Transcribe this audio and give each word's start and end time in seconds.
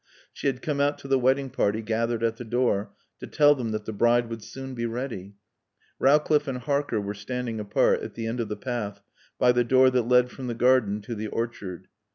She 0.33 0.47
had 0.47 0.63
come 0.63 0.81
out 0.81 0.97
to 0.97 1.07
the 1.07 1.19
wedding 1.19 1.51
party 1.51 1.83
gathered 1.83 2.23
at 2.23 2.37
the 2.37 2.43
door, 2.43 2.89
to 3.19 3.27
tell 3.27 3.53
them 3.53 3.69
that 3.69 3.85
the 3.85 3.93
bride 3.93 4.31
would 4.31 4.41
soon 4.41 4.73
be 4.73 4.87
ready. 4.87 5.35
Rowcliffe 5.99 6.47
and 6.47 6.57
Harker 6.57 6.99
were 6.99 7.13
standing 7.13 7.59
apart, 7.59 8.01
at 8.01 8.15
the 8.15 8.25
end 8.25 8.39
of 8.39 8.49
the 8.49 8.57
path, 8.57 9.03
by 9.37 9.51
the 9.51 9.63
door 9.63 9.91
that 9.91 10.07
led 10.07 10.31
from 10.31 10.47
the 10.47 10.55
garden 10.55 11.01
to 11.01 11.13
the 11.13 11.27
orchard. 11.27 11.87